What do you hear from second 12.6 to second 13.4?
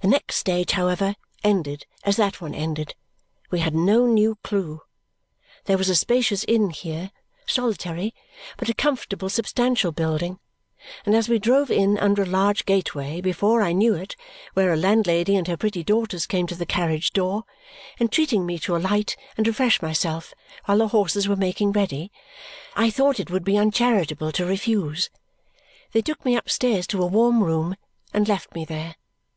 gateway